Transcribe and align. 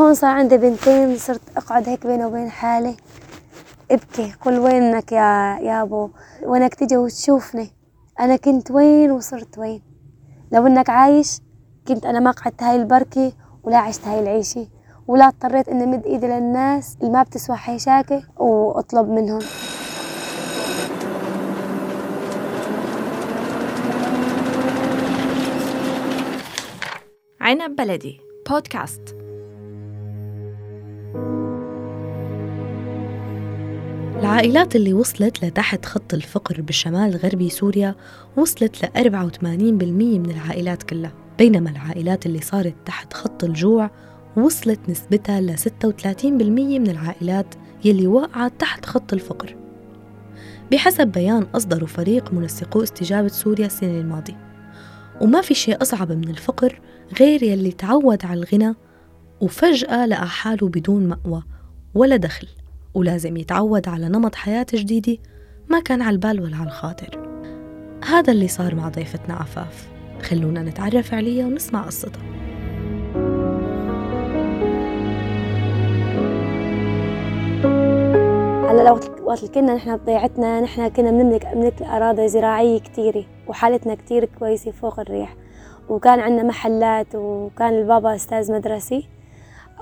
هون 0.00 0.14
صار 0.14 0.30
عندي 0.30 0.56
بنتين 0.56 1.16
صرت 1.16 1.40
أقعد 1.56 1.88
هيك 1.88 2.06
بيني 2.06 2.24
وبين 2.24 2.50
حالي. 2.50 2.96
ابكي 3.90 4.32
قل 4.40 4.58
وينك 4.58 5.12
يا 5.12 5.58
يابو 5.62 6.10
وينك 6.42 6.74
تجي 6.74 6.96
وتشوفني؟ 6.96 7.70
أنا 8.20 8.36
كنت 8.36 8.70
وين 8.70 9.10
وصرت 9.10 9.58
وين؟ 9.58 9.82
لو 10.52 10.66
إنك 10.66 10.90
عايش 10.90 11.40
كنت 11.88 12.06
أنا 12.06 12.20
ما 12.20 12.30
قعدت 12.30 12.62
هاي 12.62 12.76
البركة 12.76 13.32
ولا 13.62 13.78
عشت 13.78 14.06
هاي 14.06 14.20
العيشة. 14.20 14.68
ولا 15.06 15.28
اضطريت 15.28 15.68
إني 15.68 15.86
مد 15.86 16.06
إيدي 16.06 16.26
للناس 16.26 16.96
اللي 17.00 17.12
ما 17.12 17.22
بتسوى 17.22 17.56
حيشاكي 17.56 18.22
وأطلب 18.36 19.08
منهم. 19.08 19.40
عنب 27.40 27.76
بلدي 27.76 28.20
بودكاست. 28.50 29.19
العائلات 34.20 34.76
اللي 34.76 34.92
وصلت 34.92 35.44
لتحت 35.44 35.84
خط 35.86 36.14
الفقر 36.14 36.60
بالشمال 36.60 37.14
الغربي 37.14 37.48
سوريا 37.48 37.94
وصلت 38.36 38.84
ل 38.84 38.86
84% 38.86 39.42
من 39.42 40.30
العائلات 40.30 40.82
كلها 40.82 41.12
بينما 41.38 41.70
العائلات 41.70 42.26
اللي 42.26 42.40
صارت 42.40 42.74
تحت 42.86 43.12
خط 43.12 43.44
الجوع 43.44 43.90
وصلت 44.36 44.80
نسبتها 44.88 45.40
ل 45.40 45.58
36% 45.58 46.24
من 46.24 46.90
العائلات 46.90 47.54
يلي 47.84 48.06
وقعت 48.06 48.52
تحت 48.58 48.86
خط 48.86 49.12
الفقر. 49.12 49.56
بحسب 50.72 51.08
بيان 51.08 51.42
أصدره 51.42 51.86
فريق 51.86 52.32
منسقو 52.32 52.82
استجابة 52.82 53.28
سوريا 53.28 53.66
السنة 53.66 54.00
الماضية. 54.00 54.36
وما 55.20 55.40
في 55.40 55.54
شيء 55.54 55.82
أصعب 55.82 56.12
من 56.12 56.28
الفقر 56.28 56.80
غير 57.20 57.42
يلي 57.42 57.72
تعود 57.72 58.24
على 58.24 58.40
الغنى 58.40 58.74
وفجأة 59.40 60.06
لقى 60.06 60.28
حاله 60.28 60.68
بدون 60.68 61.06
مأوى 61.06 61.42
ولا 61.94 62.16
دخل. 62.16 62.48
ولازم 62.94 63.36
يتعود 63.36 63.88
على 63.88 64.08
نمط 64.08 64.34
حياة 64.34 64.66
جديدة 64.74 65.18
ما 65.68 65.80
كان 65.80 66.02
على 66.02 66.14
البال 66.14 66.40
ولا 66.40 66.56
على 66.56 66.66
الخاطر. 66.66 67.18
هذا 68.04 68.32
اللي 68.32 68.48
صار 68.48 68.74
مع 68.74 68.88
ضيفتنا 68.88 69.34
عفاف. 69.34 69.88
خلونا 70.22 70.62
نتعرف 70.62 71.14
عليها 71.14 71.46
ونسمع 71.46 71.82
قصتها. 71.82 72.22
هلا 78.70 78.92
وقت 79.22 79.44
كنا 79.54 79.74
نحن 79.74 79.96
بضيعتنا 79.96 80.60
نحن 80.60 80.88
كنا 80.88 81.10
بنملك 81.10 81.46
بنملك 81.46 81.82
أراضي 81.82 82.28
زراعية 82.28 82.80
كتيرة 82.80 83.24
وحالتنا 83.48 83.94
كتير 83.94 84.24
كويسة 84.38 84.70
فوق 84.70 85.00
الريح. 85.00 85.36
وكان 85.88 86.20
عندنا 86.20 86.42
محلات 86.42 87.14
وكان 87.14 87.74
البابا 87.74 88.14
أستاذ 88.14 88.52
مدرسي 88.52 89.08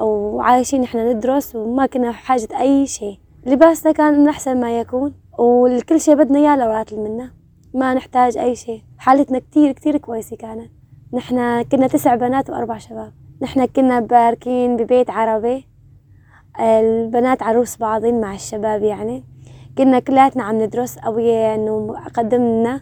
وعايشين 0.01 0.83
إحنا 0.83 1.13
ندرس 1.13 1.57
وما 1.57 1.87
كنا 1.87 2.11
بحاجة 2.11 2.49
أي 2.61 2.87
شيء. 2.87 3.19
لباسنا 3.47 3.93
كان 3.93 4.21
من 4.21 4.29
أحسن 4.29 4.61
ما 4.61 4.79
يكون 4.81 5.15
والكل 5.39 6.01
شيء 6.01 6.15
بدنا 6.15 6.39
إياه 6.39 6.57
لو 6.57 6.71
راتل 6.71 6.99
منا 6.99 7.31
ما 7.75 7.95
نحتاج 7.95 8.39
أي 8.39 8.57
شيء. 8.57 8.83
حالتنا 8.99 9.39
كتير 9.39 9.73
كتير 9.73 9.97
كويسة 9.97 10.37
كانت. 10.37 10.71
نحنا 11.13 11.63
كنا 11.63 11.87
تسع 11.87 12.15
بنات 12.15 12.51
وأربع 12.51 12.79
شباب. 12.79 13.13
نحنا 13.43 13.67
كنا 13.67 14.01
باركين 14.01 14.77
ببيت 14.77 15.11
عربي. 15.11 15.67
البنات 16.61 17.43
عروس 17.43 17.77
بعضين 17.77 18.21
مع 18.21 18.35
الشباب 18.35 18.83
يعني. 18.83 19.25
كنا 19.79 19.99
كلاتنا 19.99 20.43
عم 20.45 20.63
ندرس 20.63 20.99
أبويا 21.05 21.55
إنه 21.55 21.95
قدم 22.15 22.43
لنا 22.43 22.81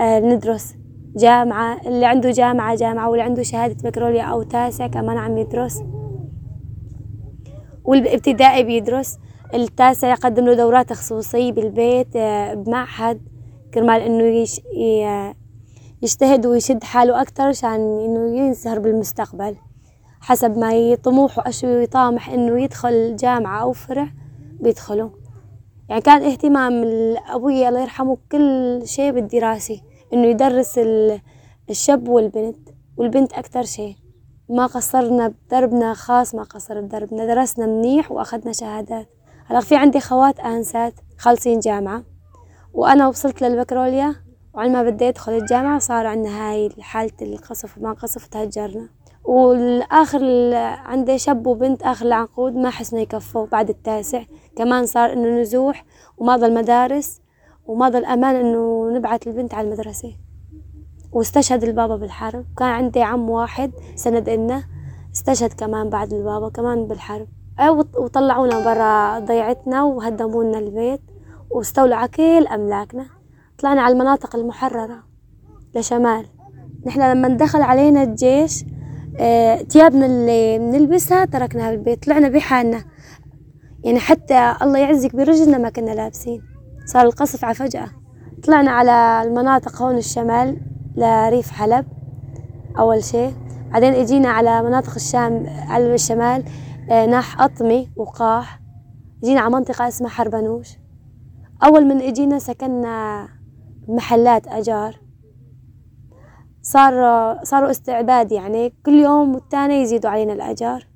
آه، 0.00 0.20
ندرس 0.20 0.74
جامعة. 1.16 1.80
اللي 1.86 2.06
عنده 2.06 2.30
جامعة 2.30 2.74
جامعة 2.74 3.08
واللي 3.08 3.24
عنده 3.24 3.42
شهادة 3.42 3.90
بكالوريا 3.90 4.22
أو 4.22 4.42
تاسع 4.42 4.86
كمان 4.86 5.16
عم 5.16 5.38
يدرس. 5.38 5.82
والابتدائي 7.84 8.62
بيدرس 8.62 9.18
التاسع 9.54 10.10
يقدم 10.10 10.44
له 10.44 10.54
دورات 10.54 10.92
خصوصية 10.92 11.52
بالبيت 11.52 12.16
آه، 12.16 12.54
بمعهد 12.54 13.20
كرمال 13.74 14.00
إنه 14.00 14.24
يش 14.24 14.60
يجتهد 16.02 16.46
ويشد 16.46 16.84
حاله 16.84 17.22
أكتر 17.22 17.42
عشان 17.42 17.70
إنه 18.04 18.36
ينسهر 18.38 18.78
بالمستقبل. 18.78 19.56
حسب 20.20 20.58
ما 20.58 20.72
يطموح 20.74 21.38
وأشو 21.38 21.66
يطامح 21.66 22.30
إنه 22.30 22.62
يدخل 22.62 23.16
جامعة 23.16 23.62
أو 23.62 23.72
فرع 23.72 24.08
بيدخله 24.60 25.10
يعني 25.88 26.00
كان 26.02 26.22
اهتمام 26.22 26.84
أبوي 27.28 27.68
الله 27.68 27.80
يرحمه 27.80 28.16
كل 28.32 28.80
شيء 28.84 29.10
بالدراسة 29.12 29.80
إنه 30.12 30.26
يدرس 30.26 30.80
الشاب 31.70 32.08
والبنت 32.08 32.68
والبنت 32.96 33.32
أكتر 33.32 33.62
شيء. 33.62 33.96
ما 34.52 34.66
قصرنا 34.66 35.28
بدربنا 35.28 35.94
خاص 35.94 36.34
ما 36.34 36.42
قصر 36.42 36.80
بدربنا 36.80 37.26
درسنا 37.26 37.66
منيح 37.66 38.12
وأخذنا 38.12 38.52
شهادات. 38.52 39.08
هلا 39.46 39.60
في 39.60 39.76
عندي 39.76 40.00
خوات 40.00 40.40
آنسات 40.40 40.94
خالصين 41.18 41.60
جامعة 41.60 42.02
وأنا 42.74 43.08
وصلت 43.08 43.42
للبكالوريا 43.42 44.14
وعلى 44.54 44.70
ما 44.70 44.82
بدي 44.82 45.08
أدخل 45.08 45.32
الجامعة 45.32 45.78
صار 45.78 46.06
عندنا 46.06 46.50
هاي 46.50 46.70
حالة 46.80 47.12
القصف 47.22 47.78
وما 47.78 47.92
قصف 47.92 48.26
تهجرنا 48.26 48.88
والآخر 49.24 50.54
عندي 50.84 51.18
شاب 51.18 51.46
وبنت 51.46 51.82
آخر 51.82 52.06
العنقود 52.06 52.56
ما 52.56 52.70
حسنا 52.70 53.00
يكفوا 53.00 53.46
بعد 53.46 53.68
التاسع. 53.68 54.22
كمان 54.56 54.86
صار 54.86 55.12
إنه 55.12 55.40
نزوح 55.40 55.84
وما 56.18 56.36
ضل 56.36 56.54
مدارس 56.54 57.20
وما 57.66 57.88
ضل 57.88 58.04
أمان 58.04 58.36
إنه 58.36 58.90
نبعث 58.90 59.26
البنت 59.26 59.54
على 59.54 59.66
المدرسة. 59.66 60.12
واستشهد 61.12 61.64
البابا 61.64 61.96
بالحرب. 61.96 62.44
كان 62.56 62.68
عندي 62.68 63.02
عم 63.02 63.30
واحد 63.30 63.72
سند 63.94 64.28
إلنا 64.28 64.62
استشهد 65.14 65.52
كمان 65.52 65.90
بعد 65.90 66.12
البابا 66.12 66.48
كمان 66.48 66.86
بالحرب. 66.86 67.26
وطلعونا 67.98 68.64
برا 68.64 69.18
ضيعتنا 69.18 69.82
وهدموا 69.82 70.44
لنا 70.44 70.58
البيت 70.58 71.00
واستولوا 71.50 71.96
على 71.96 72.08
كل 72.08 72.46
أملاكنا. 72.46 73.06
طلعنا 73.58 73.82
على 73.82 73.92
المناطق 73.92 74.36
المحررة 74.36 74.98
لشمال. 75.74 76.26
نحن 76.86 77.00
لما 77.00 77.28
دخل 77.28 77.62
علينا 77.62 78.02
الجيش 78.02 78.64
تيابنا 79.68 80.06
اللي 80.06 80.58
بنلبسها 80.58 81.24
تركناها 81.24 81.70
بالبيت 81.70 82.04
طلعنا 82.04 82.28
بحالنا. 82.28 82.84
يعني 83.84 83.98
حتى 83.98 84.54
الله 84.62 84.78
يعزك 84.78 85.16
برجلنا 85.16 85.58
ما 85.58 85.70
كنا 85.70 85.90
لابسين. 85.90 86.42
صار 86.86 87.06
القصف 87.06 87.44
على 87.44 87.54
فجأة. 87.54 87.88
طلعنا 88.44 88.70
على 88.70 89.28
المناطق 89.28 89.82
هون 89.82 89.96
الشمال. 89.96 90.60
لريف 90.96 91.50
حلب 91.50 91.86
أول 92.78 93.04
شيء. 93.04 93.34
بعدين 93.70 93.94
إجينا 93.94 94.28
على 94.28 94.62
مناطق 94.62 94.94
الشام 94.94 95.46
على 95.46 95.94
الشمال 95.94 96.44
آه 96.90 97.06
ناح 97.06 97.40
أطمي 97.40 97.90
وقاح. 97.96 98.60
جينا 99.24 99.40
على 99.40 99.52
منطقة 99.52 99.88
اسمها 99.88 100.10
حربنوش. 100.10 100.68
أول 101.64 101.84
من 101.84 102.00
إجينا 102.00 102.38
سكننا 102.38 103.28
محلات 103.88 104.46
أجار. 104.46 105.00
صار 106.62 106.94
صاروا 107.44 107.70
استعباد 107.70 108.32
يعني. 108.32 108.74
كل 108.86 108.94
يوم 108.94 109.34
والتاني 109.34 109.82
يزيدوا 109.82 110.10
علينا 110.10 110.32
الأجار. 110.32 110.86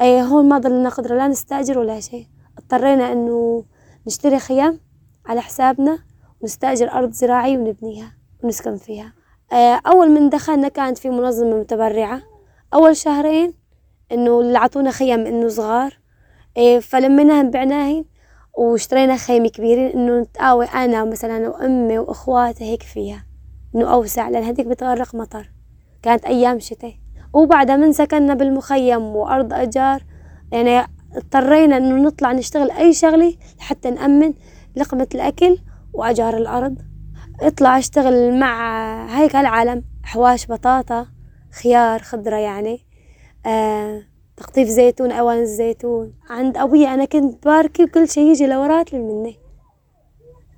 أي 0.00 0.22
هون 0.22 0.48
ما 0.48 0.58
ضلنا 0.58 0.88
قدرة 0.88 1.16
لا 1.16 1.28
نستأجر 1.28 1.78
ولا 1.78 2.00
شيء. 2.00 2.26
اضطرينا 2.58 3.12
إنه 3.12 3.64
نشتري 4.06 4.38
خيام 4.38 4.80
على 5.26 5.40
حسابنا. 5.40 5.98
ونستأجر 6.44 6.92
أرض 6.92 7.10
زراعية 7.10 7.58
ونبنيها 7.58 8.12
ونسكن 8.42 8.76
فيها. 8.76 9.12
أول 9.86 10.10
من 10.10 10.28
دخلنا 10.28 10.68
كانت 10.68 10.98
في 10.98 11.10
منظمة 11.10 11.56
متبرعة. 11.60 12.22
أول 12.74 12.96
شهرين 12.96 13.54
إنه 14.12 14.40
اللي 14.40 14.58
عطونا 14.58 14.90
خيم 14.90 15.26
إنه 15.26 15.48
صغار. 15.48 15.98
فلميناهن 16.80 17.50
بعناهن 17.50 18.04
واشترينا 18.58 19.16
خيمة 19.16 19.48
كبيرة 19.48 19.94
إنه 19.94 20.20
نتقاوي 20.20 20.64
أنا 20.64 21.04
مثلا 21.04 21.48
وأمي 21.48 21.98
وإخواتي 21.98 22.64
هيك 22.64 22.82
فيها. 22.82 23.26
إنه 23.74 23.92
أوسع 23.92 24.28
لأن 24.28 24.44
هديك 24.44 24.66
بتغرق 24.66 25.14
مطر. 25.14 25.50
كانت 26.02 26.24
أيام 26.24 26.58
شتاء. 26.58 26.94
وبعدها 27.32 27.76
من 27.76 27.92
سكننا 27.92 28.34
بالمخيم 28.34 29.02
وأرض 29.02 29.52
أجار. 29.52 30.02
يعني 30.52 30.86
اضطرينا 31.16 31.76
إنه 31.76 31.94
نطلع 31.94 32.32
نشتغل 32.32 32.70
أي 32.70 32.92
شغلة 32.92 33.34
لحتى 33.58 33.90
نأمن 33.90 34.34
لقمة 34.76 35.08
الأكل 35.14 35.58
وأجار 35.94 36.36
الأرض. 36.36 36.78
اطلع 37.40 37.78
اشتغل 37.78 38.38
مع 38.38 39.06
هيك 39.18 39.36
هالعالم. 39.36 39.84
حواش 40.02 40.46
بطاطا 40.46 41.06
خيار 41.62 42.02
خضرة 42.02 42.36
يعني. 42.36 42.86
آه 43.46 44.02
تقطيف 44.36 44.68
زيتون 44.68 45.12
أوان 45.12 45.38
الزيتون 45.38 46.14
عند 46.30 46.56
أبوي 46.56 46.88
أنا 46.88 47.04
كنت 47.04 47.44
باركي 47.44 47.84
وكل 47.84 48.08
شي 48.08 48.20
يجي 48.20 48.46
لوراتي 48.46 48.98
مني. 48.98 49.38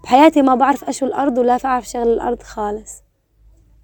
بحياتي 0.05 0.43
ما 0.43 0.55
بعرف 0.55 0.85
أشو 0.85 1.06
الأرض 1.06 1.38
ولا 1.38 1.56
بعرف 1.56 1.88
شغل 1.88 2.12
الأرض 2.12 2.43
خالص. 2.43 3.03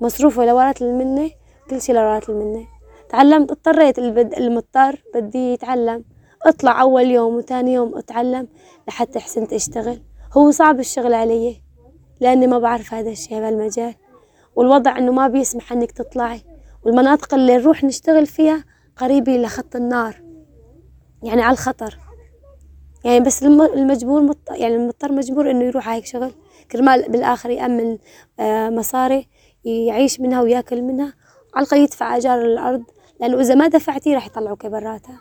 مصروفة 0.01 0.45
لورات 0.45 0.83
مني 0.83 1.33
كل 1.71 1.83
شي 1.83 1.93
لورات 1.93 2.31
مني. 2.31 2.67
تعلمت 3.09 3.51
اضطريت 3.51 3.99
البد 3.99 4.35
المضطر 4.35 5.03
بدي 5.15 5.53
يتعلم. 5.53 6.05
اطلع 6.47 6.81
أول 6.81 7.07
يوم 7.07 7.35
وثاني 7.35 7.73
يوم 7.73 7.99
أتعلم 7.99 8.49
لحتى 8.89 9.21
حسنت 9.21 9.53
أشتغل. 9.53 10.03
هو 10.33 10.51
صعب 10.51 10.81
الشغل 10.81 11.15
علي 11.15 11.63
لأني 12.21 12.47
ما 12.47 12.59
بعرف 12.59 12.95
هذا 12.95 13.11
الشي 13.11 13.41
بهالمجال 13.41 13.95
والوضع 14.57 14.99
إنه 14.99 15.13
ما 15.13 15.29
بيسمح 15.29 15.73
إنك 15.73 15.93
تطلعي 15.93 16.43
والمناطق 16.85 17.35
اللي 17.35 17.57
نروح 17.57 17.85
نشتغل 17.85 18.27
فيها 18.27 18.65
قريبة 18.97 19.37
لخط 19.37 19.77
النار 19.77 20.23
يعني 21.23 21.43
على 21.43 21.53
الخطر. 21.53 21.99
يعني 23.05 23.21
بس 23.21 23.43
المجبور 23.43 24.23
مط... 24.23 24.51
يعني 24.51 24.77
المضطر 24.77 25.13
مجبور 25.13 25.51
إنه 25.51 25.65
يروح 25.65 25.89
على 25.89 25.97
هيك 25.97 26.07
شغل 26.07 26.33
كرمال 26.73 27.09
بالآخر 27.09 27.51
يأمن 27.51 27.99
آه 28.41 28.71
مصاري 28.71 29.29
يعيش 29.65 30.21
منها 30.21 30.43
ويأكل 30.43 30.83
منها 30.83 31.15
على 31.55 31.67
الأقل 31.67 31.79
يدفع 31.79 32.17
أجار 32.17 32.41
الأرض 32.43 32.83
لأنه 33.21 33.41
إذا 33.41 33.55
ما 33.55 33.69
دفعتي 33.69 34.15
راح 34.15 34.27
يطلعوك 34.27 34.67
براتها. 34.67 35.21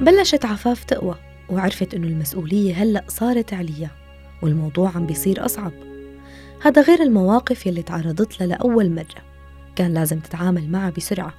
بلشت 0.00 0.44
عفاف 0.44 0.84
تقوى 0.84 1.14
وعرفت 1.50 1.94
إنه 1.94 2.06
المسؤولية 2.06 2.74
هلأ 2.74 3.04
صارت 3.08 3.54
عليها 3.54 3.90
والموضوع 4.42 4.90
عم 4.94 5.06
بيصير 5.06 5.44
أصعب. 5.44 5.72
هذا 6.62 6.82
غير 6.82 7.02
المواقف 7.02 7.66
يلي 7.66 7.82
تعرضت 7.82 8.40
لها 8.40 8.46
لأول 8.46 8.90
مرة. 8.90 9.22
كان 9.76 9.94
لازم 9.94 10.18
تتعامل 10.20 10.70
معها 10.70 10.90
بسرعة 10.90 11.34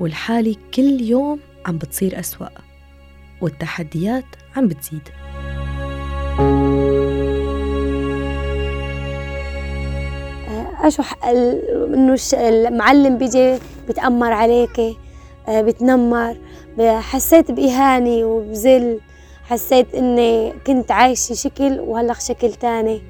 والحالة 0.00 0.56
كل 0.74 1.00
يوم 1.00 1.40
عم 1.66 1.78
بتصير 1.78 2.20
أسوأ 2.20 2.48
والتحديات 3.40 4.24
عم 4.56 4.68
بتزيد. 4.68 5.08
أشوف 10.80 11.14
إنه 11.24 12.16
المعلم 12.32 13.18
بيجي 13.18 13.58
بتأمر 13.88 14.32
عليكي؟ 14.32 14.96
بتنمر. 15.48 16.36
حسيت 16.80 17.50
بإهانة 17.50 18.24
وبذل. 18.24 19.00
حسيت 19.44 19.94
إني 19.94 20.52
كنت 20.66 20.90
عايشة 20.90 21.34
شكل 21.34 21.80
وهلأ 21.80 22.14
شكل 22.14 22.54
تاني. 22.54 23.02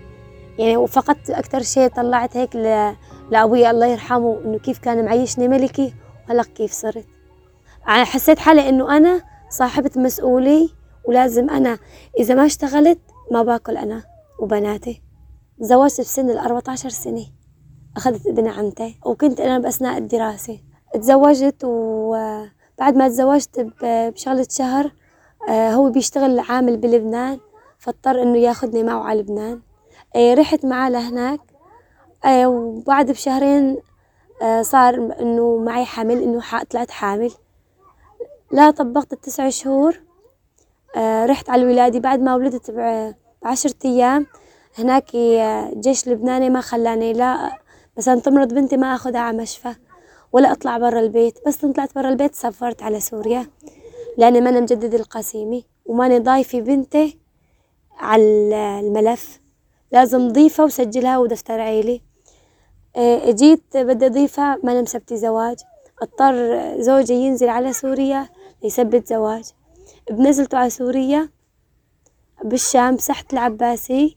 يعني 0.59 0.77
وفقدت 0.77 1.31
أكتر 1.31 1.63
شيء 1.63 1.89
طلعت 1.89 2.37
هيك 2.37 2.57
لأبوي 3.31 3.71
الله 3.71 3.87
يرحمه 3.87 4.41
إنه 4.45 4.59
كيف 4.59 4.79
كان 4.79 5.05
معيشني 5.05 5.49
ملكي 5.49 5.95
وهلأ 6.29 6.43
كيف 6.43 6.73
صرت. 6.73 7.07
يعني 7.87 8.05
حسيت 8.05 8.39
حالي 8.39 8.69
إنه 8.69 8.97
أنا 8.97 9.23
صاحبة 9.51 9.91
مسؤولي 9.97 10.69
ولازم 11.05 11.51
أنا. 11.51 11.79
إذا 12.19 12.35
ما 12.35 12.47
اشتغلت 12.47 12.99
ما 13.33 13.43
باكل 13.43 13.77
أنا 13.77 14.03
وبناتي. 14.39 15.03
تزوجت 15.61 16.01
بسن 16.01 16.31
ال 16.31 16.63
عشر 16.69 16.89
سنة. 16.89 17.27
أخذت 17.97 18.27
ابن 18.27 18.49
عمتي 18.49 18.99
وكنت 19.07 19.41
أنا 19.41 19.59
بأثناء 19.59 19.99
الدراسة. 19.99 20.59
تزوجت 20.97 21.65
وبعد 21.65 22.97
ما 22.97 23.09
تزوجت 23.09 23.67
بشغلة 23.83 24.47
شهر 24.51 24.93
آه، 25.49 25.71
هو 25.71 25.91
بيشتغل 25.91 26.39
عامل 26.39 26.77
بلبنان 26.77 27.39
فاضطر 27.79 28.23
إنه 28.23 28.39
ياخدني 28.39 28.83
معه 28.83 29.03
على 29.03 29.21
لبنان. 29.21 29.61
آه، 30.17 30.35
رحت 30.35 30.65
معاه 30.65 30.91
لهناك. 30.91 31.41
آه، 32.25 32.49
وبعد 32.49 33.11
بشهرين 33.11 33.77
صار 34.61 34.95
إنه 35.21 35.57
معي 35.59 35.85
حمل 35.85 36.23
إنه 36.23 36.43
طلعت 36.71 36.91
حامل. 36.91 37.33
لا 38.53 38.71
طبقت 38.71 39.13
التسع 39.13 39.49
شهور. 39.49 40.01
رحت 40.99 41.51
على 41.51 41.63
الولادة. 41.63 41.99
بعد 41.99 42.21
ما 42.21 42.35
ولدت 42.35 42.71
بعشرة 43.43 43.75
أيام 43.85 44.27
هناك 44.79 45.17
جيش 45.77 46.09
لبناني 46.09 46.51
ما 46.51 46.61
خلاني 46.61 47.13
لا 47.13 47.59
مثلا 47.97 48.21
تمرض 48.21 48.55
بنتي 48.55 48.77
ما 48.77 48.95
أخذها 48.95 49.21
على 49.21 49.37
مشفى. 49.37 49.75
ولا 50.37 50.53
أطلع 50.53 50.79
برا 50.79 51.01
البيت 51.01 51.39
بس 51.47 51.57
طلعت 51.57 51.95
برا 51.95 52.09
البيت 52.09 52.35
سافرت 52.35 52.83
على 52.83 53.01
سوريا 53.01 53.47
لأني 54.19 54.41
ما 54.41 54.51
أنا 54.51 54.61
مجدد 54.61 54.95
القسيمة 54.95 55.63
وماني 55.87 56.19
ضايفة 56.19 56.61
بنتي 56.61 57.19
على 57.99 58.23
الملف. 58.81 59.41
لازم 59.93 60.29
ضيفها 60.29 60.65
وسجلها 60.65 61.19
ودفتر 61.19 61.61
عيلي. 61.61 62.03
إيه، 62.97 63.31
جيت 63.31 63.77
بدي 63.77 64.07
أضيفها 64.07 64.59
ما 64.65 64.73
أنا 64.73 64.83
مثبتة 64.83 65.17
زواج. 65.17 65.57
اضطر 66.03 66.75
زوجي 66.81 67.15
ينزل 67.15 67.49
على 67.49 67.73
سوريا 67.73 68.29
ليثبت 68.63 69.07
زواج. 69.07 69.45
بنزلته 70.11 70.59
على 70.59 70.71
سوريا 70.71 71.29
بالشام 72.45 72.97
سحت 72.97 73.33
العباسي 73.33 74.17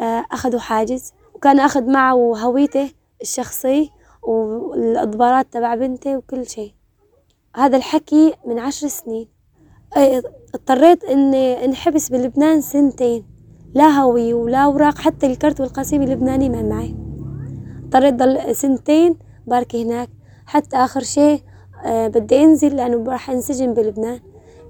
آه، 0.00 0.24
أخذوا 0.32 0.60
حاجز 0.60 1.12
وكان 1.34 1.60
أخذ 1.60 1.90
معه 1.90 2.38
هويته 2.38 2.90
الشخصي. 3.22 3.95
والإضبارات 4.26 5.46
تبع 5.52 5.74
بنتي 5.74 6.16
وكل 6.16 6.46
شيء. 6.46 6.72
هذا 7.56 7.76
الحكي 7.76 8.34
من 8.44 8.58
عشر 8.58 8.88
سنين. 8.88 9.28
اضطريت 10.54 11.04
إني 11.04 11.64
انحبس 11.64 12.08
بلبنان 12.08 12.60
سنتين. 12.60 13.24
لا 13.74 13.88
هوية 13.88 14.34
ولا 14.34 14.58
أوراق 14.58 14.98
حتى 14.98 15.26
الكرت 15.26 15.60
والقسيم 15.60 16.02
اللبناني 16.02 16.48
ما 16.48 16.62
معي. 16.62 16.96
اضطريت 17.84 18.14
ضل 18.14 18.56
سنتين 18.56 19.16
باركي 19.46 19.84
هناك. 19.84 20.08
حتى 20.46 20.76
آخر 20.76 21.00
شيء 21.00 21.42
أه 21.84 22.08
بدي 22.08 22.44
أنزل 22.44 22.76
لأنه 22.76 23.12
راح 23.12 23.30
أنسجن 23.30 23.74
بلبنان. 23.74 24.20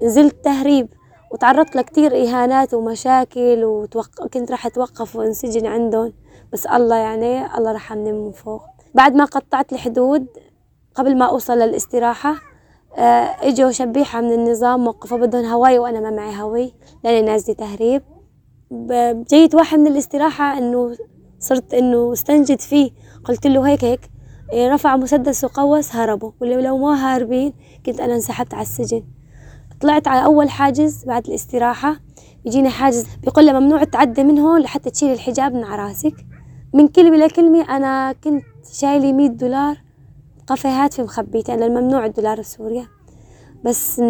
نزلت 0.03 0.45
تهريب 0.45 0.89
وتعرضت 1.33 1.77
لكتير 1.77 2.23
إهانات 2.23 2.75
ومشاكل 2.75 3.65
وكنت 3.65 4.51
راح 4.51 4.67
أتوقف 4.67 5.17
وأنسجن 5.17 5.67
عندهم. 5.67 6.13
بس 6.53 6.67
الله 6.67 6.97
يعني 6.97 7.57
الله 7.59 7.73
رحمني 7.73 8.13
من 8.13 8.33
فوق. 8.33 8.76
بعد 8.97 9.15
ما 9.15 9.25
قطعت 9.25 9.73
الحدود 9.73 10.27
قبل 10.95 11.19
ما 11.19 11.25
أوصل 11.25 11.59
للاستراحة 11.59 12.35
آه، 12.99 13.37
إجوا 13.49 13.71
شبيحة 13.71 14.21
من 14.21 14.33
النظام 14.33 14.87
وقفوا 14.87 15.19
بدهم 15.19 15.45
هواي 15.45 15.79
وأنا 15.79 16.01
ما 16.01 16.11
معي 16.11 16.43
هواي 16.43 16.73
لأني 17.05 17.23
نازلة 17.23 17.55
تهريب. 17.55 18.03
جيت 19.31 19.55
واحد 19.55 19.79
من 19.79 19.87
الاستراحة 19.87 20.59
إنه 20.59 20.97
صرت 21.39 21.75
إنه 21.75 22.13
استنجد 22.13 22.61
فيه 22.61 22.91
قلت 23.25 23.47
له 23.47 23.69
هيك 23.69 23.85
هيك 23.85 24.11
إيه، 24.53 24.69
رفع 24.75 24.97
مسدس 24.97 25.45
وقوس 25.45 25.95
هربوا. 25.95 26.33
ولو 26.41 26.79
ما 26.79 26.95
هاربين 26.95 27.53
كنت 27.87 28.01
أنا 28.01 28.15
انسحبت 28.15 28.55
على 28.55 28.63
السجن. 28.63 29.05
طلعت 29.81 30.09
على 30.09 30.25
أول 30.25 30.51
حاجز 30.51 31.05
بعد 31.05 31.27
الاستراحة 31.27 31.97
بيجيني 32.45 32.69
حاجز 32.69 33.07
بيقول 33.23 33.45
لي 33.45 33.61
ممنوع 33.61 33.85
تعدي 33.85 34.25
من 34.25 34.39
هون 34.39 34.61
لحتى 34.61 34.91
تشيل 34.91 35.13
الحجاب 35.13 35.55
من 35.55 35.65
على 35.65 35.95
من 36.75 36.89
كلمة 36.89 37.17
لكلمة 37.17 37.77
أنا 37.77 38.13
كنت 38.13 38.45
شايلة 38.73 39.13
مية 39.13 39.29
دولار 39.29 39.77
قفاهات 40.47 40.95
في 40.95 41.03
مخبيتها 41.03 41.57
لأن 41.57 41.83
ممنوع 41.83 42.07
الدولار 42.07 42.41
بسوريا 42.41 42.87
بس 43.65 44.01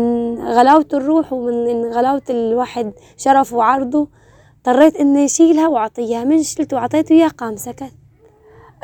غلاوة 0.40 0.88
الروح 0.94 1.32
ومن 1.32 1.84
غلاوة 1.84 2.22
الواحد 2.30 2.92
شرفه 3.16 3.56
وعرضه 3.56 4.08
اضطريت 4.56 4.96
إني 4.96 5.24
أشيلها 5.24 5.68
وأعطيها. 5.68 6.24
من 6.24 6.42
شلته 6.42 6.76
وعطيته 6.76 7.12
اياه 7.12 7.28
قام 7.28 7.56
سكت. 7.56 7.92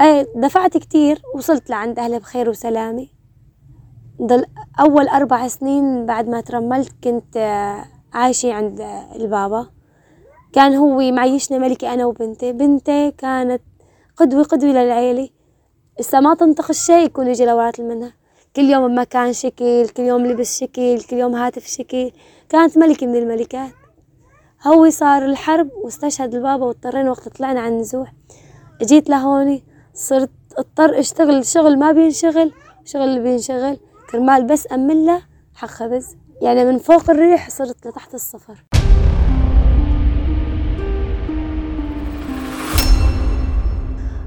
أي 0.00 0.26
دفعت 0.36 0.76
كتير 0.76 1.22
وصلت 1.34 1.70
لعند 1.70 1.98
أهلي 1.98 2.18
بخير 2.18 2.50
وسلامة 2.50 3.06
ضل 4.22 4.44
أول 4.80 5.08
أربع 5.08 5.48
سنين 5.48 6.06
بعد 6.06 6.28
ما 6.28 6.40
ترملت 6.40 6.92
كنت 7.04 7.36
عايشة 8.12 8.52
عند 8.52 8.80
البابا. 9.16 9.66
كان 10.52 10.74
هو 10.74 11.12
معيشنا 11.12 11.58
ملكي 11.58 11.88
أنا 11.88 12.06
وبنتي. 12.06 12.52
بنتي 12.52 13.10
كانت 13.10 13.62
قدوة 14.16 14.42
قدوة 14.42 14.70
للعيلة. 14.70 15.28
لسه 16.00 16.20
ما 16.20 16.34
تنطق 16.34 16.70
الشيء 16.70 17.04
يكون 17.04 17.26
يجي 17.26 17.44
لورات 17.44 17.80
منها 17.80 18.12
كل 18.56 18.62
يوم 18.62 18.98
مكان 18.98 19.32
شكل 19.32 19.88
كل 19.88 20.02
يوم 20.02 20.26
لبس 20.26 20.60
شكل 20.60 21.00
كل 21.00 21.16
يوم 21.16 21.34
هاتف 21.34 21.66
شكل. 21.66 22.12
كانت 22.48 22.78
ملكة 22.78 23.06
من 23.06 23.16
الملكات. 23.16 23.70
هو 24.66 24.90
صار 24.90 25.24
الحرب 25.24 25.70
واستشهد 25.84 26.34
البابا 26.34 26.64
واضطرينا 26.64 27.10
وقت 27.10 27.28
طلعنا 27.28 27.60
على 27.60 27.74
النزوح 27.74 28.12
جيت 28.82 29.08
لهوني 29.10 29.64
صرت 29.94 30.30
اضطر 30.58 30.98
اشتغل 30.98 31.46
شغل 31.46 31.78
ما 31.78 31.92
بينشغل 31.92 32.52
شغل 32.84 33.02
اللي 33.02 33.20
بينشغل. 33.20 33.78
كرمال 34.10 34.46
بس 34.46 34.72
أمن 34.72 35.06
له 35.06 35.22
حق 35.54 35.68
خبز 35.68 36.16
يعني 36.42 36.64
من 36.64 36.78
فوق 36.78 37.10
الريح 37.10 37.50
صرت 37.50 37.86
لتحت 37.86 38.14
الصفر. 38.14 38.64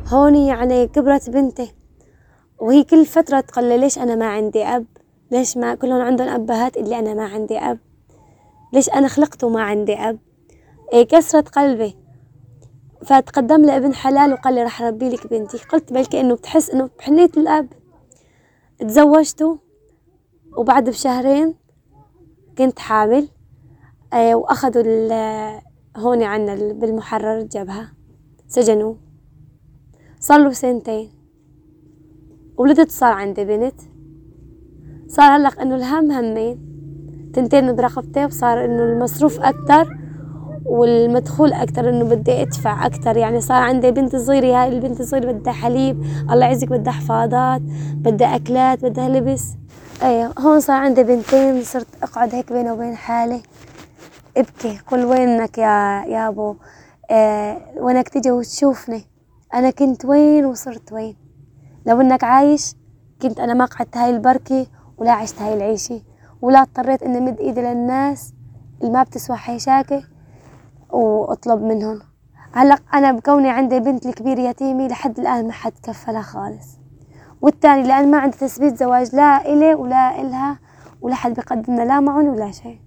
هوني 0.08 0.48
يعني 0.48 0.88
كبرت 0.88 1.30
بنتي. 1.30 1.76
وهي 2.60 2.84
كل 2.84 3.06
فترة 3.06 3.40
تقول 3.40 3.80
ليش 3.80 3.98
أنا 3.98 4.16
ما 4.16 4.26
عندي 4.26 4.64
أب؟ 4.64 4.86
ليش 5.32 5.58
ما 5.58 5.76
كلهم 5.76 6.02
عندهم 6.02 6.28
أبهات 6.28 6.78
اللي 6.78 7.00
أنا 7.00 7.14
ما 7.14 7.26
عندي 7.26 7.58
أب؟ 7.58 7.80
ليش 8.74 8.90
أنا 8.90 9.08
خلقت 9.08 9.44
وما 9.44 9.62
عندي 9.62 9.94
أب؟ 9.94 10.20
إيه 10.94 11.08
كسرت 11.08 11.50
قلبي. 11.50 11.98
فتقدم 13.06 13.62
لي 13.62 13.78
ابن 13.78 13.94
حلال 13.94 14.34
وقال 14.34 14.54
لي 14.56 14.64
راح 14.64 14.82
ربي 14.82 15.10
لك 15.10 15.28
بنتي. 15.28 15.58
قلت 15.58 15.94
بلكي 15.94 16.22
انه 16.22 16.36
بتحس 16.36 16.70
إنه 16.70 16.90
بحنية 17.00 17.32
الأب. 17.38 17.68
تزوجته 18.80 19.60
وبعد 20.58 20.90
بشهرين 20.90 21.56
كنت 22.58 22.80
حامل 22.80 23.28
إيه 24.14 24.36
وأخذوا 24.36 24.84
هون 25.98 26.24
عنا 26.24 26.56
بالمحرر 26.56 27.38
الجبهة 27.38 27.88
سجنوه 28.48 29.05
صار 30.28 30.40
له 30.40 30.52
سنتين. 30.52 31.10
ولدت 32.58 32.92
صار 32.92 33.14
عندي 33.14 33.46
بنت. 33.46 33.80
صار 35.08 35.36
هلق 35.36 35.62
إنه 35.62 35.76
الهم 35.76 36.12
همين. 36.12 36.58
تنتين 37.34 37.76
برقبتي 37.76 38.26
وصار 38.26 38.66
إنه 38.66 38.84
المصروف 38.84 39.40
أكتر 39.40 39.98
والمدخول 40.66 41.54
أكتر 41.54 41.90
إنه 41.90 42.06
بدي 42.06 42.42
أدفع 42.42 42.86
أكتر. 42.86 43.18
يعني 43.18 43.42
صار 43.42 43.64
عندي 43.64 43.92
بنت 43.92 44.16
صغيرة 44.16 44.64
هاي 44.64 44.70
البنت 44.70 45.00
الصغيرة 45.00 45.32
بدها 45.32 45.54
حليب. 45.54 46.06
الله 46.32 46.46
يعزك 46.46 46.70
بدها 46.70 46.94
حفاضات 46.94 47.62
بدها 47.96 48.36
أكلات 48.36 48.86
بدها 48.86 49.10
لبس. 49.10 49.46
أيه 50.04 50.32
هون 50.40 50.60
صار 50.60 50.76
عندي 50.76 51.04
بنتين 51.04 51.64
صرت 51.64 51.88
أقعد 52.04 52.36
هيك 52.36 52.54
بيني 52.54 52.72
وبين 52.72 52.96
حالي. 52.96 53.42
ابكي 54.38 54.80
قل 54.88 55.06
وينك 55.06 55.58
يا 55.58 56.06
يابو 56.08 56.56
آه 57.12 57.62
وينك 57.78 58.10
تجي 58.10 58.32
وتشوفني. 58.32 59.15
أنا 59.56 59.70
كنت 59.72 60.06
وين 60.06 60.46
وصرت 60.46 60.94
وين. 60.94 61.16
لو 61.86 62.02
إنك 62.02 62.24
عايش 62.24 62.76
كنت 63.22 63.40
أنا 63.40 63.54
ما 63.54 63.66
قعدت 63.66 63.98
هاي 63.98 64.10
البركة 64.10 64.68
ولا 64.98 65.12
عشت 65.12 65.42
هاي 65.42 65.54
العيشة 65.54 66.02
ولا 66.42 66.62
اضطريت 66.62 67.04
إني 67.04 67.20
مد 67.20 67.40
إيدي 67.40 67.62
للناس 67.62 68.34
اللي 68.82 68.94
ما 68.94 69.04
بتسوى 69.04 69.38
حيشاكي 69.38 70.04
وأطلب 70.90 71.62
منهم. 71.62 72.00
هلأ 72.54 72.78
أنا 72.94 73.12
بكوني 73.12 73.50
عندي 73.50 73.80
بنت 73.80 74.06
الكبيرة 74.06 74.42
يتيمة 74.42 74.88
لحد 74.88 75.20
الآن 75.20 75.48
ما 75.48 75.52
حد 75.52 75.74
كفلها 75.84 76.22
خالص. 76.22 76.68
والتاني 77.42 77.88
لأن 77.88 78.12
ما 78.12 78.18
عندي 78.18 78.38
تثبيت 78.38 78.78
زواج 78.78 79.16
لا 79.16 79.54
إلي 79.54 79.76
ولا 79.76 80.22
إلها 80.22 80.60
ولا 81.02 81.16
حد 81.16 81.34
بيقدمنا 81.34 81.82
لا 81.82 82.00
معون 82.00 82.30
ولا 82.30 82.52
شيء. 82.52 82.80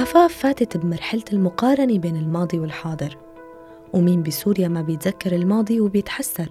عفاف 0.00 0.32
فاتت 0.32 0.76
بمرحلة 0.76 1.24
المقارنة 1.32 1.98
بين 1.98 2.16
الماضي 2.16 2.58
والحاضر 2.58 3.16
ومين 3.92 4.22
بسوريا 4.22 4.68
ما 4.68 4.82
بيتذكر 4.82 5.32
الماضي 5.32 5.80
وبيتحسر. 5.80 6.48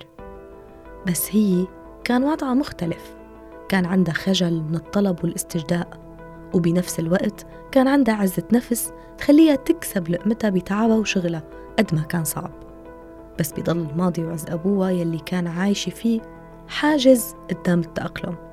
بس 1.08 1.36
هي 1.36 1.68
كان 2.04 2.24
وضعها 2.24 2.54
مختلف 2.54 3.16
كان 3.70 3.86
عندها 3.86 4.14
خجل 4.14 4.62
من 4.62 4.76
الطلب 4.76 5.24
والاستجداء 5.24 6.00
وبنفس 6.54 7.00
الوقت 7.00 7.48
كان 7.72 7.88
عندها 7.88 8.16
عزة 8.16 8.44
نفس 8.54 8.94
تخليها 9.18 9.56
تكسب 9.56 10.10
لقمتها 10.10 10.50
بتعبها 10.50 10.98
وشغلها 10.98 11.44
قد 11.80 11.96
ما 11.96 12.02
كان 12.02 12.24
صعب. 12.24 12.52
بس 13.40 13.52
بيضل 13.52 13.78
الماضي 13.78 14.24
وعز 14.24 14.46
أبوها 14.50 14.90
يلي 14.90 15.20
كان 15.20 15.48
عايشة 15.48 15.90
فيه 15.90 16.22
حاجز 16.68 17.36
قدام 17.50 17.80
التأقلم. 17.80 18.49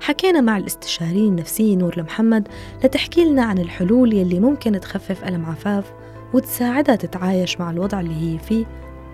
حكينا 0.00 0.40
مع 0.40 0.56
الاستشاري 0.56 1.28
النفسي 1.28 1.76
نور 1.76 1.94
المحمد 1.98 2.48
لتحكي 2.84 3.24
لنا 3.24 3.42
عن 3.42 3.58
الحلول 3.58 4.12
يلي 4.12 4.40
ممكن 4.40 4.80
تخفف 4.80 5.24
ألم 5.24 5.46
عفاف 5.46 5.92
وتساعدها 6.34 6.96
تتعايش 6.96 7.60
مع 7.60 7.70
الوضع 7.70 8.00
اللي 8.00 8.34
هي 8.34 8.38
فيه 8.38 8.66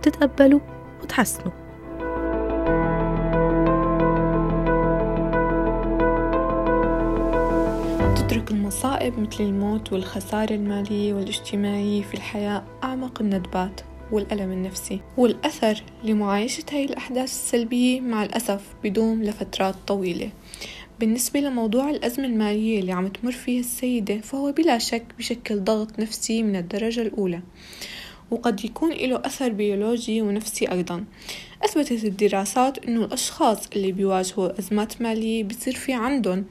تتقبله 0.02 0.60
وتحسنه. 1.02 1.52
تترك 8.16 8.50
المصائب 8.50 9.18
مثل 9.20 9.44
الموت 9.44 9.92
والخسارة 9.92 10.54
المالية 10.54 11.14
والاجتماعية 11.14 12.02
في 12.02 12.14
الحياة 12.14 12.64
أعمق 12.84 13.20
الندبات 13.20 13.80
والألم 14.12 14.52
النفسي 14.52 15.00
والأثر 15.16 15.82
لمعايشة 16.04 16.64
هاي 16.72 16.84
الأحداث 16.84 17.28
السلبية 17.28 18.00
مع 18.00 18.22
الأسف 18.22 18.74
بدوم 18.84 19.22
لفترات 19.22 19.74
طويلة. 19.86 20.30
بالنسبة 21.02 21.40
لموضوع 21.40 21.90
الأزمة 21.90 22.26
المالية 22.26 22.80
اللي 22.80 22.92
عم 22.92 23.08
تمر 23.08 23.32
فيها 23.32 23.60
السيدة 23.60 24.20
فهو 24.20 24.52
بلا 24.52 24.78
شك 24.78 25.04
بشكل 25.18 25.64
ضغط 25.64 25.98
نفسي 25.98 26.42
من 26.42 26.56
الدرجة 26.56 27.02
الأولى 27.02 27.40
وقد 28.30 28.64
يكون 28.64 28.92
له 28.92 29.22
أثر 29.24 29.48
بيولوجي 29.48 30.22
ونفسي 30.22 30.70
أيضا. 30.70 31.04
أثبتت 31.64 32.04
الدراسات 32.04 32.84
أنه 32.84 33.04
الأشخاص 33.04 33.66
اللي 33.76 33.92
بيواجهوا 33.92 34.58
أزمات 34.58 35.02
مالية 35.02 35.44
بصير 35.44 35.74
في 35.74 35.92
عندهم 35.92 36.44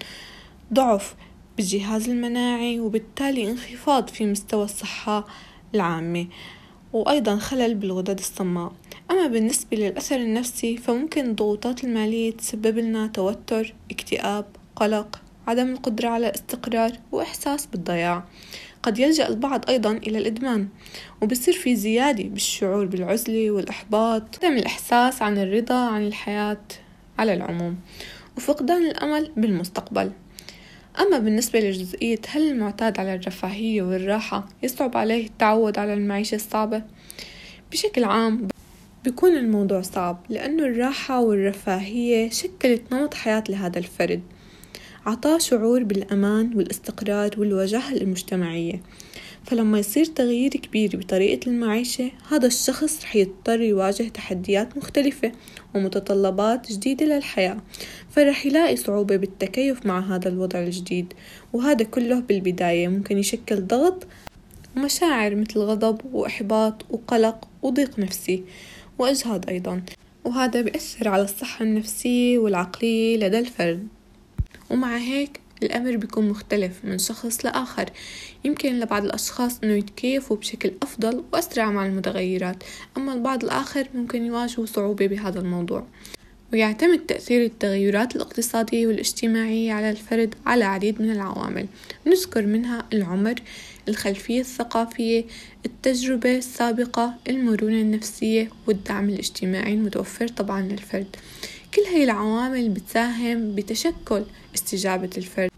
ضعف 0.74 1.16
بالجهاز 1.58 2.10
المناعي 2.10 2.80
وبالتالي 2.80 3.52
انخفاض 3.52 4.10
في 4.10 4.26
مستوى 4.26 4.64
الصحة 4.64 5.28
العامة 5.76 6.28
وأيضا 6.94 7.38
خلل 7.38 7.76
بالغدد 7.76 8.20
الصماء. 8.20 8.74
أما 9.12 9.28
بالنسبة 9.28 9.78
للأثر 9.78 10.16
النفسي 10.16 10.78
فممكن 10.78 11.30
الضغوطات 11.30 11.84
المالية 11.84 12.32
تسبب 12.32 12.78
لنا 12.78 13.08
توتر 13.08 13.74
اكتئاب 13.92 14.46
قلق 14.76 15.22
عدم 15.48 15.72
القدرة 15.72 16.10
على 16.10 16.28
الاستقرار 16.28 16.92
وإحساس 17.12 17.66
بالضياع 17.66 18.24
قد 18.84 19.00
يلجأ 19.00 19.28
البعض 19.28 19.70
أيضا 19.70 19.92
إلى 19.92 20.18
الإدمان 20.18 20.68
وبصير 21.22 21.54
في 21.54 21.76
زيادة 21.76 22.24
بالشعور 22.24 22.86
بالعزلة 22.86 23.52
والإحباط 23.52 24.24
عدم 24.44 24.58
الإحساس 24.58 25.22
عن 25.22 25.38
الرضا 25.38 25.90
عن 25.90 26.08
الحياة 26.08 26.62
على 27.20 27.34
العموم 27.34 27.78
وفقدان 28.38 28.86
الأمل 28.86 29.32
بالمستقبل 29.38 30.12
أما 31.00 31.18
بالنسبة 31.18 31.60
لجزئية 31.60 32.20
هل 32.30 32.52
المعتاد 32.52 33.00
على 33.00 33.16
الرفاهية 33.16 33.82
والراحة 33.82 34.48
يصعب 34.64 34.98
عليه 34.98 35.28
التعود 35.28 35.80
على 35.80 35.94
المعيشة 35.94 36.36
الصعبة؟ 36.36 36.84
بشكل 37.72 38.04
عام 38.04 38.48
بيكون 39.04 39.38
الموضوع 39.38 39.82
صعب 39.82 40.26
لأنه 40.30 40.64
الراحة 40.64 41.22
والرفاهية 41.22 42.30
شكلت 42.30 42.82
نمط 42.94 43.14
حياة 43.14 43.44
لهذا 43.50 43.80
الفرد. 43.80 44.22
عطاه 45.06 45.38
شعور 45.38 45.84
بالأمان 45.84 46.56
والاستقرار 46.56 47.30
والوجاهة 47.38 47.94
المجتمعية. 47.94 48.82
فلما 49.44 49.80
يصير 49.80 50.06
تغيير 50.06 50.50
كبير 50.52 50.98
بطريقة 50.98 51.48
المعيشة 51.48 52.12
هذا 52.32 52.48
الشخص 52.48 53.04
رح 53.04 53.16
يضطر 53.16 53.62
يواجه 53.62 54.04
تحديات 54.04 54.78
مختلفة 54.78 55.32
ومتطلبات 55.76 56.72
جديدة 56.72 57.06
للحياة. 57.06 57.58
فرح 58.10 58.46
يلاقي 58.46 58.76
صعوبة 58.76 59.16
بالتكيف 59.16 59.86
مع 59.86 60.00
هذا 60.00 60.30
الوضع 60.30 60.60
الجديد 60.60 61.14
وهذا 61.54 61.84
كله 61.84 62.20
بالبداية 62.20 62.88
ممكن 62.88 63.18
يشكل 63.18 63.68
ضغط 63.68 64.08
ومشاعر 64.78 65.36
مثل 65.36 65.60
غضب 65.60 66.02
وإحباط 66.14 66.86
وقلق 66.90 67.48
وضيق 67.62 68.00
نفسي. 68.00 68.44
وإجهاض 69.02 69.50
أيضا. 69.50 69.82
وهذا 70.26 70.62
بيأثر 70.62 71.08
على 71.08 71.24
الصحة 71.24 71.64
النفسية 71.64 72.40
والعقلية 72.40 73.18
لدى 73.18 73.40
الفرد. 73.40 73.88
ومع 74.70 74.98
هيك 74.98 75.40
الأمر 75.64 75.96
بيكون 75.96 76.30
مختلف 76.30 76.86
من 76.86 76.98
شخص 76.98 77.46
لآخر. 77.46 77.90
يمكن 78.44 78.80
لبعض 78.80 79.06
الأشخاص 79.06 79.60
أنه 79.64 79.74
يتكيفوا 79.74 80.38
بشكل 80.38 80.74
أفضل 80.84 81.24
وأسرع 81.34 81.72
مع 81.72 81.86
المتغيرات. 81.86 82.64
أما 82.98 83.14
البعض 83.14 83.44
الآخر 83.44 83.88
ممكن 83.94 84.26
يواجهوا 84.26 84.66
صعوبة 84.66 85.08
بهذا 85.08 85.40
الموضوع. 85.40 85.88
ويعتمد 86.54 87.00
تأثير 87.00 87.46
التغيرات 87.46 88.16
الاقتصادية 88.16 88.88
والاجتماعية 88.88 89.74
على 89.74 89.90
الفرد 89.90 90.36
على 90.46 90.66
عديد 90.66 91.02
من 91.02 91.12
العوامل. 91.12 91.68
نذكر 92.08 92.46
منها 92.46 92.86
العمر 92.94 93.36
الخلفية 93.90 94.40
الثقافية 94.40 95.26
التجربة 95.66 96.38
السابقة 96.38 97.14
المرونة 97.30 97.82
النفسية 97.82 98.50
والدعم 98.68 99.10
الاجتماعي 99.10 99.74
المتوفر 99.74 100.28
طبعا 100.28 100.62
للفرد. 100.62 101.16
كل 101.74 101.82
هاي 101.82 102.04
العوامل 102.04 102.70
بتساهم 102.70 103.56
بتشكل 103.56 104.24
استجابة 104.56 105.10
الفرد. 105.18 105.52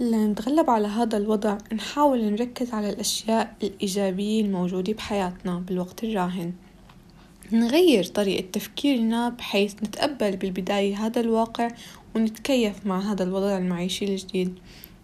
لنتغلب 0.00 0.70
على 0.70 0.88
هذا 0.88 1.16
الوضع 1.16 1.58
نحاول 1.72 2.24
نركز 2.24 2.74
على 2.74 2.90
الأشياء 2.90 3.54
الإيجابية 3.62 4.40
الموجودة 4.40 4.92
بحياتنا 4.92 5.58
بالوقت 5.58 6.04
الراهن. 6.04 6.52
نغير 7.52 8.04
طريقة 8.04 8.44
تفكيرنا 8.52 9.28
بحيث 9.28 9.74
نتقبل 9.74 10.36
بالبداية 10.36 11.06
هذا 11.06 11.20
الواقع 11.20 11.68
ونتكيف 12.16 12.86
مع 12.86 13.12
هذا 13.12 13.24
الوضع 13.24 13.58
المعيشي 13.58 14.04
الجديد. 14.04 14.58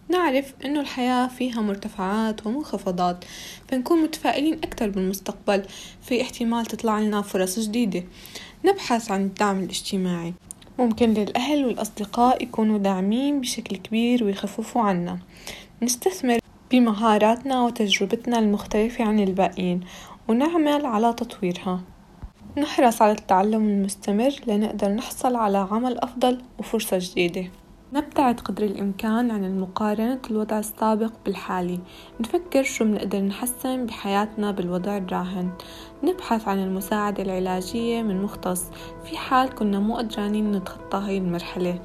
نعرف 0.09 0.53
إنه 0.65 0.79
الحياة 0.79 1.27
فيها 1.27 1.61
مرتفعات 1.61 2.47
ومنخفضات 2.47 3.25
فنكون 3.67 4.03
متفائلين 4.03 4.53
أكثر 4.53 4.89
بالمستقبل 4.89 5.63
في 6.01 6.21
احتمال 6.21 6.65
تطلع 6.65 6.99
لنا 6.99 7.21
فرص 7.21 7.59
جديدة. 7.59 8.03
نبحث 8.65 9.11
عن 9.11 9.23
الدعم 9.23 9.59
الاجتماعي. 9.59 10.33
ممكن 10.79 11.13
للأهل 11.13 11.65
والأصدقاء 11.65 12.43
يكونوا 12.43 12.77
داعمين 12.77 13.41
بشكل 13.41 13.75
كبير 13.75 14.23
ويخففوا 14.23 14.81
عنا. 14.81 15.19
نستثمر 15.81 16.39
بمهاراتنا 16.71 17.61
وتجربتنا 17.61 18.39
المختلفة 18.39 19.03
عن 19.03 19.19
الباقيين 19.19 19.79
ونعمل 20.27 20.85
على 20.85 21.13
تطويرها. 21.13 21.83
نحرص 22.57 23.01
على 23.01 23.11
التعلم 23.11 23.67
المستمر 23.67 24.31
لنقدر 24.47 24.89
نحصل 24.89 25.35
على 25.35 25.57
عمل 25.57 25.99
أفضل 25.99 26.41
وفرصة 26.59 26.97
جديدة. 27.01 27.43
نبتعد 27.93 28.39
قدر 28.39 28.63
الإمكان 28.63 29.31
عن 29.31 29.45
المقارنة 29.45 30.19
الوضع 30.31 30.59
السابق 30.59 31.11
بالحالي. 31.25 31.79
نفكر 32.19 32.63
شو 32.63 32.85
بنقدر 32.85 33.19
نحسن 33.19 33.85
بحياتنا 33.85 34.51
بالوضع 34.51 34.97
الراهن. 34.97 35.49
نبحث 36.03 36.47
عن 36.47 36.59
المساعدة 36.59 37.23
العلاجية 37.23 38.01
من 38.01 38.21
مختص. 38.23 38.65
في 39.05 39.17
حال 39.17 39.55
كنا 39.55 39.79
مو 39.79 39.97
قدرانين 39.97 40.51
نتخطى 40.51 40.97
هاي 40.97 41.17
المرحلة. 41.17 41.79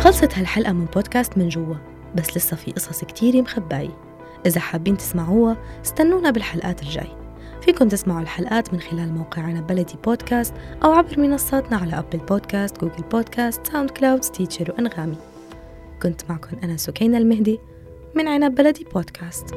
خلصت 0.00 0.38
هالحلقة 0.38 0.72
من 0.72 0.84
بودكاست 0.84 1.38
من 1.38 1.48
جوا 1.48 1.74
بس 2.14 2.36
لسه 2.36 2.56
في 2.56 2.72
قصص 2.72 3.04
كتير 3.04 3.42
مخباية. 3.42 4.05
إذا 4.46 4.60
حابين 4.60 4.96
تسمعوها 4.96 5.56
استنونا 5.84 6.30
بالحلقات 6.30 6.82
الجاي. 6.82 7.08
فيكن 7.62 7.88
تسمعوا 7.88 8.20
الحلقات 8.20 8.74
من 8.74 8.80
خلال 8.80 9.14
موقعنا 9.14 9.60
بلدي 9.60 9.94
بودكاست 10.04 10.54
أو 10.84 10.92
عبر 10.92 11.20
منصاتنا 11.20 11.76
على 11.76 11.98
أبل 11.98 12.18
بودكاست، 12.18 12.80
جوجل 12.80 13.02
بودكاست، 13.12 13.66
ساوند 13.66 13.90
كلاود، 13.90 14.24
ستيتشر 14.24 14.72
وأنغامي. 14.72 15.16
كنت 16.02 16.30
معكم 16.30 16.56
أنا 16.64 16.76
سكينة 16.76 17.18
المهدي 17.18 17.58
من 18.14 18.28
عنب 18.28 18.54
بلدي 18.54 18.86
بودكاست. 18.94 19.54